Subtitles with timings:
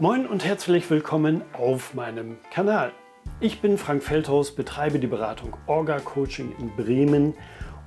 [0.00, 2.90] Moin und herzlich willkommen auf meinem Kanal.
[3.38, 7.34] Ich bin Frank Feldhaus, betreibe die Beratung Orga Coaching in Bremen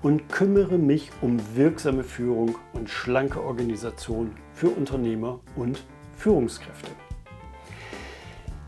[0.01, 5.83] und kümmere mich um wirksame Führung und schlanke Organisation für Unternehmer und
[6.15, 6.91] Führungskräfte.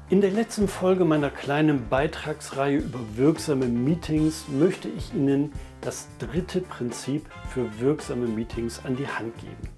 [0.09, 6.59] In der letzten Folge meiner kleinen Beitragsreihe über wirksame Meetings möchte ich Ihnen das dritte
[6.59, 9.69] Prinzip für wirksame Meetings an die Hand geben.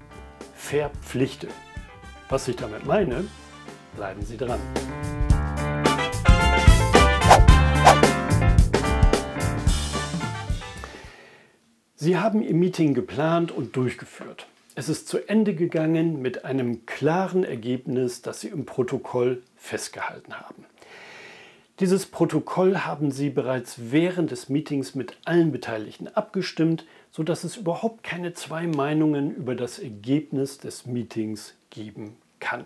[0.55, 1.47] Verpflichte.
[2.27, 3.25] Was ich damit meine,
[3.95, 4.59] bleiben Sie dran.
[11.95, 14.47] Sie haben Ihr Meeting geplant und durchgeführt.
[14.73, 20.65] Es ist zu Ende gegangen mit einem klaren Ergebnis, das Sie im Protokoll festgehalten haben.
[21.79, 28.03] Dieses Protokoll haben Sie bereits während des Meetings mit allen Beteiligten abgestimmt, sodass es überhaupt
[28.03, 32.65] keine zwei Meinungen über das Ergebnis des Meetings geben kann.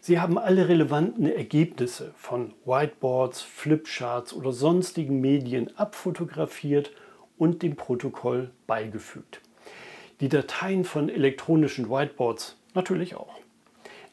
[0.00, 6.92] Sie haben alle relevanten Ergebnisse von Whiteboards, Flipcharts oder sonstigen Medien abfotografiert
[7.36, 9.40] und dem Protokoll beigefügt.
[10.20, 13.40] Die Dateien von elektronischen Whiteboards natürlich auch.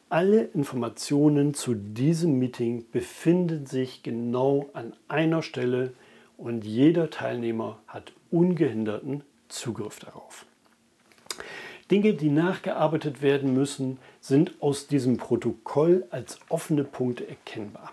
[0.08, 5.94] Alle Informationen zu diesem Meeting befinden sich genau an einer Stelle
[6.36, 10.46] und jeder Teilnehmer hat ungehinderten Zugriff darauf.
[11.90, 17.92] Dinge, die nachgearbeitet werden müssen, sind aus diesem Protokoll als offene Punkte erkennbar.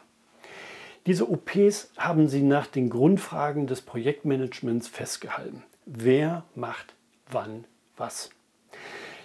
[1.06, 5.64] Diese OPs haben sie nach den Grundfragen des Projektmanagements festgehalten.
[5.86, 6.94] Wer macht
[7.30, 7.66] wann
[7.98, 8.30] was?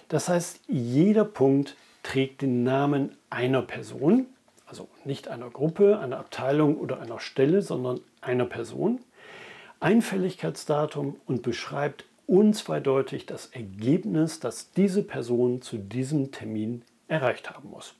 [0.09, 4.25] Das heißt, jeder Punkt trägt den Namen einer Person,
[4.65, 8.99] also nicht einer Gruppe, einer Abteilung oder einer Stelle, sondern einer Person,
[9.79, 17.69] ein Fälligkeitsdatum und beschreibt unzweideutig das Ergebnis, das diese Person zu diesem Termin erreicht haben
[17.69, 17.95] muss.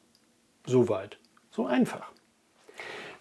[0.65, 1.17] Soweit,
[1.51, 2.11] so einfach.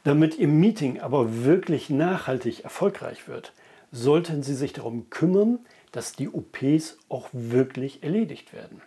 [0.04, 3.52] Damit Ihr Meeting aber wirklich nachhaltig erfolgreich wird,
[3.90, 5.60] sollten Sie sich darum kümmern,
[5.92, 8.82] dass die OPs auch wirklich erledigt werden.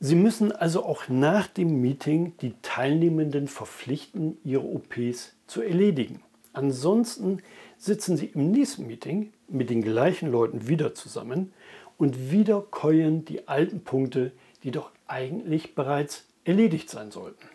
[0.00, 6.22] Sie müssen also auch nach dem Meeting die Teilnehmenden verpflichten, ihre OPs zu erledigen.
[6.52, 7.42] Ansonsten
[7.78, 11.52] sitzen Sie im nächsten Meeting mit den gleichen Leuten wieder zusammen
[11.96, 17.46] und wieder keulen die alten Punkte, die doch eigentlich bereits erledigt sein sollten.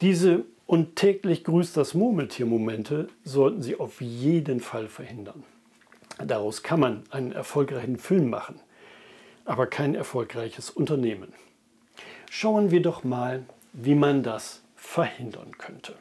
[0.00, 5.44] Diese und täglich grüßt das Murmeltier-Momente sollten Sie auf jeden Fall verhindern.
[6.18, 8.60] Daraus kann man einen erfolgreichen Film machen,
[9.44, 11.32] aber kein erfolgreiches Unternehmen.
[12.30, 15.94] Schauen wir doch mal, wie man das verhindern könnte.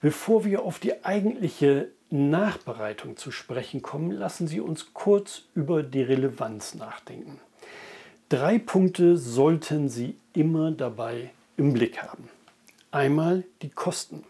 [0.00, 6.02] Bevor wir auf die eigentliche Nachbereitung zu sprechen kommen, lassen Sie uns kurz über die
[6.02, 7.40] Relevanz nachdenken.
[8.28, 12.28] Drei Punkte sollten Sie immer dabei im Blick haben.
[12.92, 14.22] Einmal die Kosten.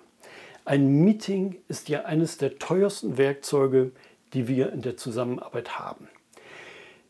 [0.65, 3.93] Ein Meeting ist ja eines der teuersten Werkzeuge,
[4.33, 6.09] die wir in der Zusammenarbeit haben.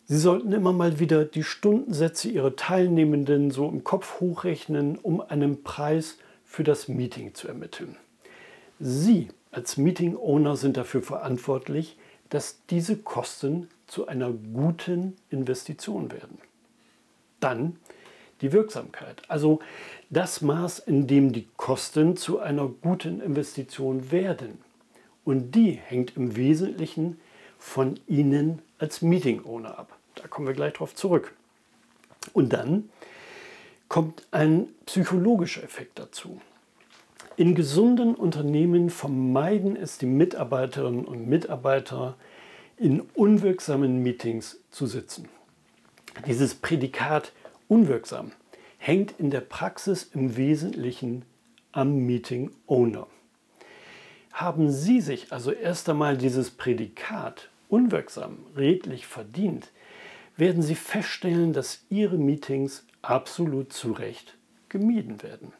[0.06, 5.62] Sie sollten immer mal wieder die Stundensätze Ihrer Teilnehmenden so im Kopf hochrechnen, um einen
[5.62, 7.96] Preis für das Meeting zu ermitteln.
[8.80, 11.96] Sie als Meeting Owner sind dafür verantwortlich,
[12.28, 16.38] dass diese Kosten zu einer guten Investition werden.
[17.40, 17.76] Dann
[18.40, 19.60] die Wirksamkeit, also
[20.10, 24.58] das Maß, in dem die Kosten zu einer guten Investition werden.
[25.24, 27.20] Und die hängt im Wesentlichen
[27.58, 29.96] von Ihnen als Meeting Owner ab.
[30.14, 31.34] Da kommen wir gleich drauf zurück.
[32.32, 32.90] Und dann
[33.88, 36.40] kommt ein psychologischer Effekt dazu.
[37.38, 42.16] In gesunden Unternehmen vermeiden es die Mitarbeiterinnen und Mitarbeiter,
[42.76, 45.28] in unwirksamen Meetings zu sitzen.
[46.26, 47.32] Dieses Prädikat
[47.68, 48.32] unwirksam
[48.78, 51.24] hängt in der Praxis im Wesentlichen
[51.70, 53.06] am Meeting Owner.
[54.32, 59.70] Haben Sie sich also erst einmal dieses Prädikat unwirksam redlich verdient,
[60.36, 64.36] werden Sie feststellen, dass Ihre Meetings absolut zu Recht
[64.68, 65.52] gemieden werden.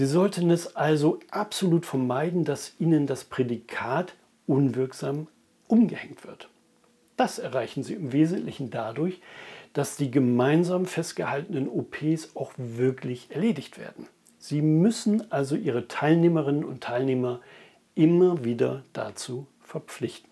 [0.00, 4.14] Sie sollten es also absolut vermeiden, dass Ihnen das Prädikat
[4.46, 5.26] unwirksam
[5.68, 6.48] umgehängt wird.
[7.18, 9.20] Das erreichen Sie im Wesentlichen dadurch,
[9.74, 14.06] dass die gemeinsam festgehaltenen OPs auch wirklich erledigt werden.
[14.38, 17.40] Sie müssen also Ihre Teilnehmerinnen und Teilnehmer
[17.94, 20.30] immer wieder dazu verpflichten.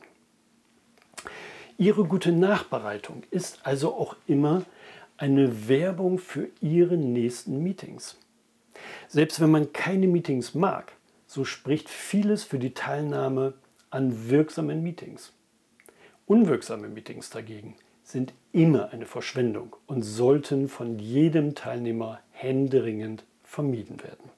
[1.76, 4.62] Ihre gute Nachbereitung ist also auch immer
[5.18, 8.16] eine Werbung für Ihre nächsten Meetings.
[9.08, 10.92] Selbst wenn man keine Meetings mag,
[11.26, 13.54] so spricht vieles für die Teilnahme
[13.90, 15.32] an wirksamen Meetings.
[16.26, 24.30] Unwirksame Meetings dagegen sind immer eine Verschwendung und sollten von jedem Teilnehmer händeringend vermieden werden.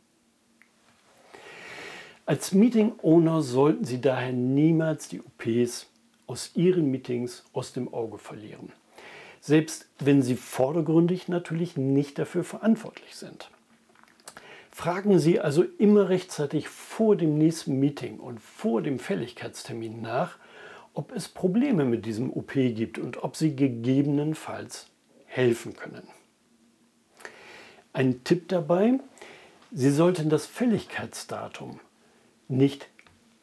[2.26, 5.88] Als Meeting-Owner sollten Sie daher niemals die OPs
[6.28, 8.72] aus Ihren Meetings aus dem Auge verlieren.
[9.40, 13.50] Selbst wenn Sie vordergründig natürlich nicht dafür verantwortlich sind.
[14.72, 20.38] Fragen Sie also immer rechtzeitig vor dem nächsten Meeting und vor dem Fälligkeitstermin nach,
[20.94, 24.86] ob es Probleme mit diesem OP gibt und ob Sie gegebenenfalls
[25.26, 26.06] helfen können.
[27.92, 29.00] Ein Tipp dabei,
[29.72, 31.80] Sie sollten das Fälligkeitsdatum
[32.48, 32.88] nicht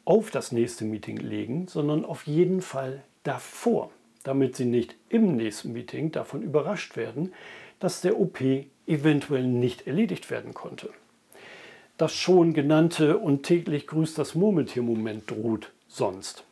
[0.05, 3.91] auf das nächste Meeting legen, sondern auf jeden Fall davor,
[4.23, 7.33] damit Sie nicht im nächsten Meeting davon überrascht werden,
[7.79, 8.39] dass der OP
[8.87, 10.89] eventuell nicht erledigt werden konnte
[11.97, 16.43] das schon genannte und täglich grüßt das Murmeltier-Moment droht sonst.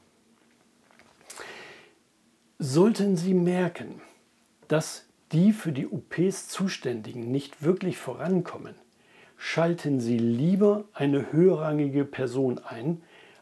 [2.57, 4.01] Sollten Sie merken,
[4.67, 8.75] dass die für die OPs Zuständigen nicht wirklich vorankommen,
[9.37, 13.01] schalten Sie lieber eine höherrangige Person ein,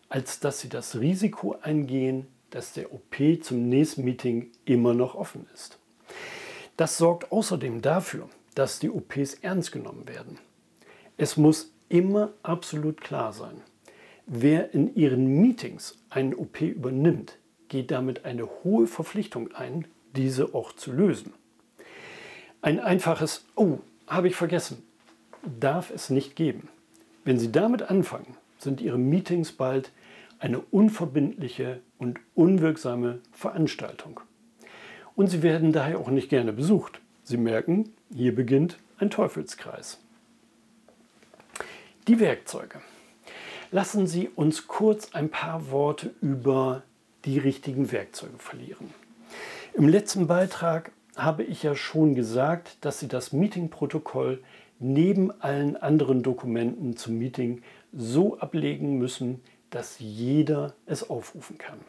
[0.09, 5.47] als dass Sie das Risiko eingehen, dass der OP zum nächsten Meeting immer noch offen
[5.53, 5.79] ist.
[6.77, 10.39] Das sorgt außerdem dafür, dass die OPs ernst genommen werden.
[11.17, 13.62] Es muss immer absolut klar sein.
[14.25, 17.38] Wer in Ihren Meetings einen OP übernimmt,
[17.69, 19.86] geht damit eine hohe Verpflichtung ein,
[20.16, 21.34] diese auch zu lösen.
[22.63, 24.81] Ein einfaches Oh, habe ich vergessen,
[25.60, 26.68] darf es nicht geben.
[27.25, 29.92] Wenn Sie damit anfangen, sind Ihre Meetings bald
[30.39, 34.19] eine unverbindliche und unwirksame Veranstaltung.
[35.16, 37.00] Und sie werden daher auch nicht gerne besucht.
[37.24, 40.02] Sie merken, hier beginnt ein Teufelskreis.
[42.09, 42.81] Die Werkzeuge.
[43.71, 46.83] Lassen Sie uns kurz ein paar Worte über
[47.23, 48.94] die richtigen Werkzeuge verlieren.
[49.73, 54.44] Im letzten Beitrag habe ich ja schon gesagt, dass Sie das Meeting-Protokoll
[54.79, 57.61] neben allen anderen Dokumenten zum Meeting
[57.94, 61.79] so ablegen müssen, dass jeder es aufrufen kann.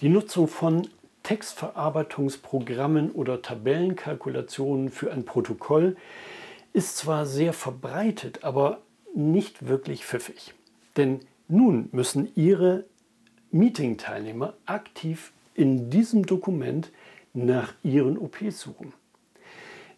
[0.00, 0.86] Die Nutzung von
[1.24, 5.96] Textverarbeitungsprogrammen oder Tabellenkalkulationen für ein Protokoll
[6.72, 8.80] ist zwar sehr verbreitet, aber
[9.14, 10.54] nicht wirklich pfiffig.
[10.96, 12.84] Denn nun müssen Ihre
[13.50, 16.90] Meeting-Teilnehmer aktiv in diesem Dokument
[17.34, 18.92] nach ihren OPs suchen.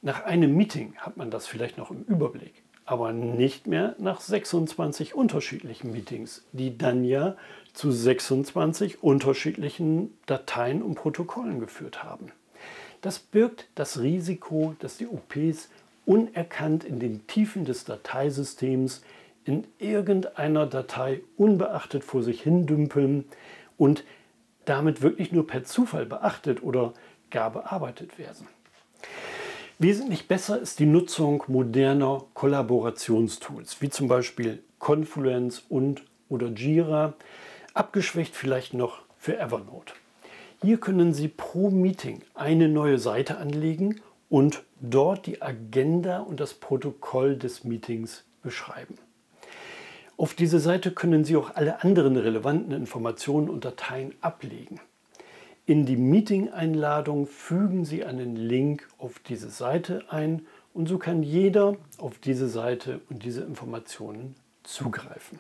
[0.03, 5.15] Nach einem Meeting hat man das vielleicht noch im Überblick, aber nicht mehr nach 26
[5.15, 7.37] unterschiedlichen Meetings, die dann ja
[7.73, 12.33] zu 26 unterschiedlichen Dateien und Protokollen geführt haben.
[13.01, 15.69] Das birgt das Risiko, dass die OPs
[16.07, 19.03] unerkannt in den Tiefen des Dateisystems
[19.45, 23.25] in irgendeiner Datei unbeachtet vor sich hin dümpeln
[23.77, 24.05] und
[24.65, 26.95] damit wirklich nur per Zufall beachtet oder
[27.31, 28.49] gar bearbeitet werden.
[29.79, 37.15] Wesentlich besser ist die Nutzung moderner Kollaborationstools, wie zum Beispiel Confluence und oder Jira,
[37.75, 39.93] abgeschwächt vielleicht noch für Evernote.
[40.63, 44.01] Hier können Sie pro Meeting eine neue Seite anlegen
[44.35, 48.97] und dort die Agenda und das Protokoll des Meetings beschreiben.
[50.17, 54.81] Auf diese Seite können Sie auch alle anderen relevanten Informationen und Dateien ablegen.
[55.67, 61.77] In die Meeting-Einladung fügen Sie einen Link auf diese Seite ein und so kann jeder
[61.99, 65.39] auf diese Seite und diese Informationen zugreifen.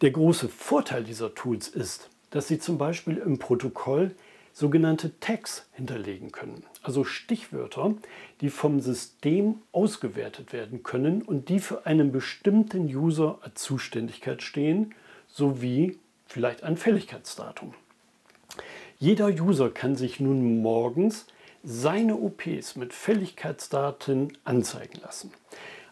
[0.00, 4.14] Der große Vorteil dieser Tools ist, dass Sie zum Beispiel im Protokoll
[4.56, 7.94] sogenannte Tags hinterlegen können, also Stichwörter,
[8.40, 14.94] die vom System ausgewertet werden können und die für einen bestimmten User als Zuständigkeit stehen,
[15.28, 17.74] sowie vielleicht ein Fälligkeitsdatum.
[18.98, 21.26] Jeder User kann sich nun morgens
[21.62, 25.32] seine OPs mit Fälligkeitsdaten anzeigen lassen.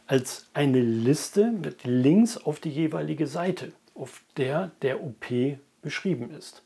[0.06, 5.26] Als eine Liste mit Links auf die jeweilige Seite, auf der der OP
[5.82, 6.63] beschrieben ist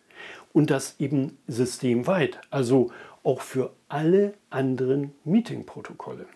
[0.59, 2.91] und das eben systemweit, also
[3.23, 6.27] auch für alle anderen Meeting-Protokolle,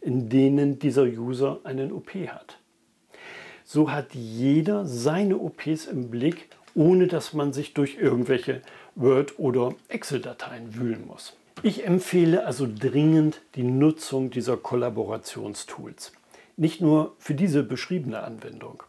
[0.00, 2.58] in denen dieser User einen OP hat.
[3.62, 8.62] So hat jeder seine OPs im Blick, ohne dass man sich durch irgendwelche
[8.94, 11.36] Word- oder Excel-Dateien wühlen muss.
[11.62, 16.12] Ich empfehle also dringend die Nutzung dieser Kollaborationstools.
[16.56, 18.82] Nicht nur für diese beschriebene Anwendung.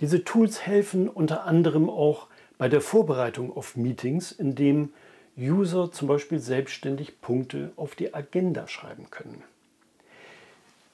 [0.00, 2.29] Diese Tools helfen unter anderem auch
[2.60, 4.92] bei der Vorbereitung auf Meetings, in dem
[5.38, 9.42] User zum Beispiel selbstständig Punkte auf die Agenda schreiben können.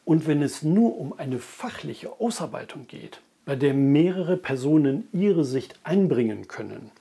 [0.04, 5.80] Und wenn es nur um eine fachliche Ausarbeitung geht, bei der mehrere Personen ihre Sicht
[5.82, 6.92] einbringen können,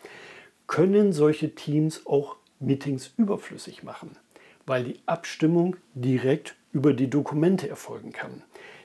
[0.65, 4.17] können solche Teams auch Meetings überflüssig machen,
[4.65, 8.41] weil die Abstimmung direkt über die Dokumente erfolgen kann,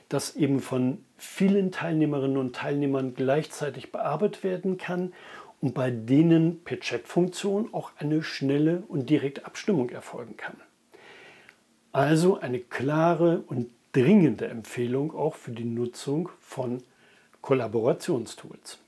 [0.09, 5.11] das eben von vielen Teilnehmerinnen und Teilnehmern gleichzeitig bearbeitet werden kann
[5.61, 10.57] und bei denen per Chat-Funktion auch eine schnelle und direkte Abstimmung erfolgen kann.
[11.91, 16.81] Also eine klare und dringende Empfehlung auch für die Nutzung von
[17.41, 18.79] Kollaborationstools.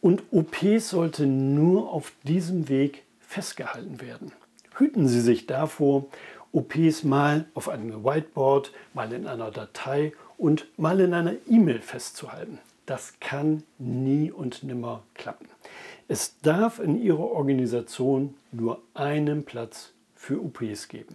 [0.00, 4.32] Und OPs sollte nur auf diesem Weg festgehalten werden.
[4.76, 6.06] Hüten Sie sich davor,
[6.52, 12.58] OPs mal auf einem Whiteboard, mal in einer Datei und mal in einer E-Mail festzuhalten.
[12.90, 15.46] Das kann nie und nimmer klappen.
[16.08, 21.14] Es darf in Ihrer Organisation nur einen Platz für OPs geben.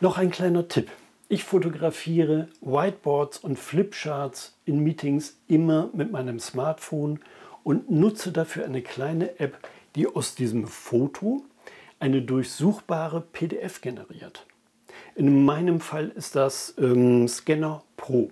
[0.00, 0.90] Noch ein kleiner Tipp.
[1.30, 7.18] Ich fotografiere Whiteboards und Flipcharts in Meetings immer mit meinem Smartphone
[7.64, 11.42] und nutze dafür eine kleine App, die aus diesem Foto
[12.00, 14.44] eine durchsuchbare PDF generiert.
[15.14, 18.28] In meinem Fall ist das ähm, Scanner Pro.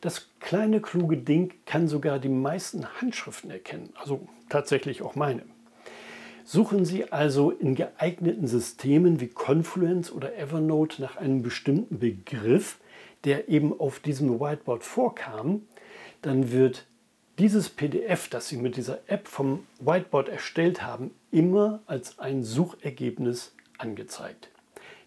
[0.00, 5.42] Das kleine kluge Ding kann sogar die meisten Handschriften erkennen, also tatsächlich auch meine.
[6.44, 12.78] Suchen Sie also in geeigneten Systemen wie Confluence oder Evernote nach einem bestimmten Begriff,
[13.24, 15.62] der eben auf diesem Whiteboard vorkam,
[16.22, 16.86] dann wird
[17.38, 23.54] dieses PDF, das Sie mit dieser App vom Whiteboard erstellt haben, immer als ein Suchergebnis
[23.76, 24.48] angezeigt.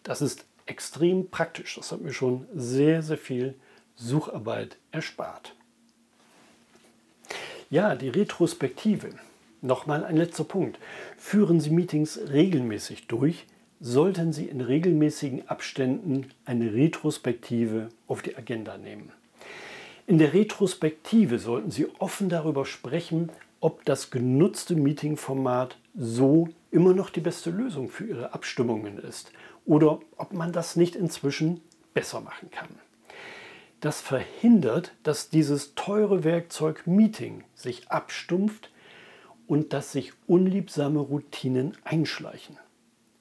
[0.03, 1.75] Das ist extrem praktisch.
[1.75, 3.55] Das hat mir schon sehr, sehr viel
[3.95, 5.55] Sucharbeit erspart.
[7.69, 9.09] Ja, die Retrospektive.
[9.61, 10.79] Nochmal ein letzter Punkt.
[11.17, 13.45] Führen Sie Meetings regelmäßig durch,
[13.79, 19.11] sollten Sie in regelmäßigen Abständen eine Retrospektive auf die Agenda nehmen.
[20.07, 23.29] In der Retrospektive sollten Sie offen darüber sprechen,
[23.59, 29.31] ob das genutzte Meetingformat so immer noch die beste Lösung für Ihre Abstimmungen ist
[29.65, 31.61] oder ob man das nicht inzwischen
[31.93, 32.69] besser machen kann.
[33.81, 38.69] Das verhindert, dass dieses teure Werkzeug Meeting sich abstumpft
[39.47, 42.57] und dass sich unliebsame Routinen einschleichen.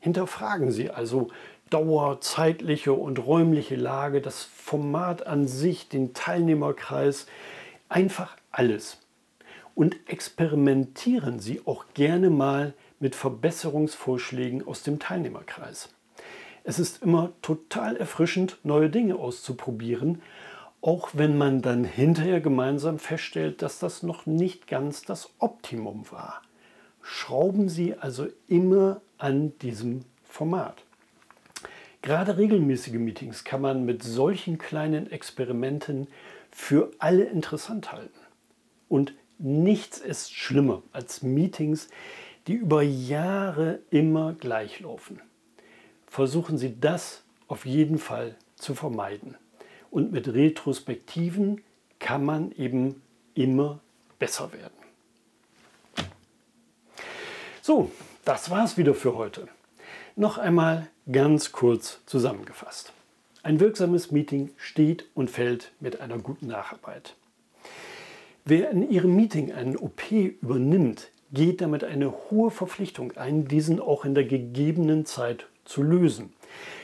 [0.00, 1.28] Hinterfragen Sie also
[1.70, 7.26] Dauer, zeitliche und räumliche Lage, das Format an sich, den Teilnehmerkreis,
[7.88, 8.98] einfach alles.
[9.74, 15.88] Und experimentieren Sie auch gerne mal mit Verbesserungsvorschlägen aus dem Teilnehmerkreis.
[16.64, 20.20] Es ist immer total erfrischend, neue Dinge auszuprobieren
[20.82, 26.42] auch wenn man dann hinterher gemeinsam feststellt, dass das noch nicht ganz das Optimum war.
[27.02, 30.82] Schrauben Sie also immer an diesem Format.
[32.02, 36.08] Gerade regelmäßige Meetings kann man mit solchen kleinen Experimenten
[36.50, 38.18] für alle interessant halten.
[38.88, 41.88] Und nichts ist schlimmer als Meetings,
[42.46, 45.20] die über Jahre immer gleich laufen.
[46.06, 49.36] Versuchen Sie das auf jeden Fall zu vermeiden.
[49.90, 51.62] Und mit Retrospektiven
[51.98, 53.02] kann man eben
[53.34, 53.80] immer
[54.18, 54.72] besser werden.
[57.62, 57.90] So,
[58.24, 59.48] das war's wieder für heute.
[60.16, 62.92] Noch einmal ganz kurz zusammengefasst.
[63.42, 67.16] Ein wirksames Meeting steht und fällt mit einer guten Nacharbeit.
[68.44, 74.04] Wer in Ihrem Meeting einen OP übernimmt, geht damit eine hohe Verpflichtung ein, diesen auch
[74.04, 76.32] in der gegebenen Zeit zu lösen.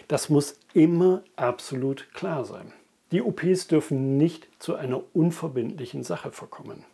[0.09, 2.73] Das muss immer absolut klar sein.
[3.13, 6.85] Die OPs dürfen nicht zu einer unverbindlichen Sache verkommen.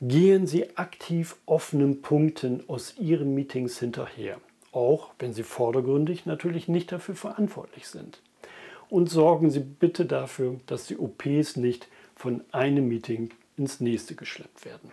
[0.00, 4.38] Gehen Sie aktiv offenen Punkten aus Ihren Meetings hinterher,
[4.70, 8.20] auch wenn Sie vordergründig natürlich nicht dafür verantwortlich sind.
[8.88, 14.64] Und sorgen Sie bitte dafür, dass die OPs nicht von einem Meeting ins nächste geschleppt
[14.64, 14.92] werden.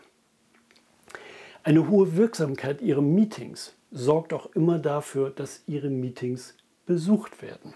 [1.64, 7.76] Eine hohe Wirksamkeit Ihrer Meetings sorgt auch immer dafür, dass Ihre Meetings besucht werden.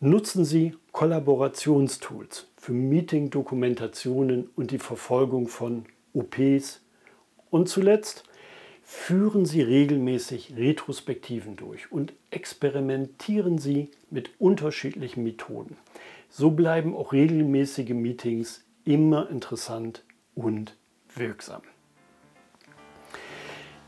[0.00, 6.82] Nutzen Sie Kollaborationstools für Meeting-Dokumentationen und die Verfolgung von OPs.
[7.48, 8.24] Und zuletzt
[8.82, 15.78] führen Sie regelmäßig Retrospektiven durch und experimentieren Sie mit unterschiedlichen Methoden.
[16.28, 20.76] So bleiben auch regelmäßige Meetings immer interessant und
[21.14, 21.62] wirksam.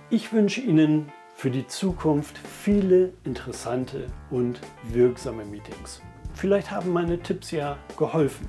[0.08, 6.02] Ich wünsche Ihnen für die Zukunft viele interessante und wirksame Meetings.
[6.34, 8.48] Vielleicht haben meine Tipps ja geholfen.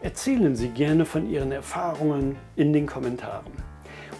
[0.00, 3.52] Erzählen Sie gerne von Ihren Erfahrungen in den Kommentaren.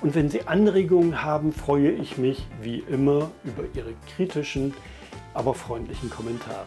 [0.03, 4.75] Und wenn Sie Anregungen haben, freue ich mich wie immer über Ihre kritischen,
[5.33, 6.67] aber freundlichen Kommentare.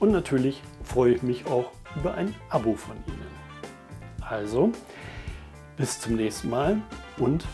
[0.00, 4.28] Und natürlich freue ich mich auch über ein Abo von Ihnen.
[4.28, 4.72] Also,
[5.76, 6.82] Bis zum nächsten Mal
[7.18, 7.46] und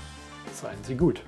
[0.55, 1.23] seien Sie gut.